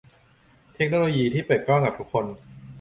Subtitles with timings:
[0.75, 2.25] เทคโนโลยีที่เปิดกว้างกับทุกคน